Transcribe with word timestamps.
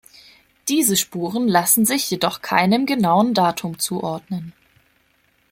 Diese 0.67 0.97
Spuren 0.97 1.47
lassen 1.47 1.85
sich 1.85 2.09
jedoch 2.09 2.41
keinem 2.41 2.87
genauen 2.87 3.35
Datum 3.35 3.77
zuordnen. 3.77 4.51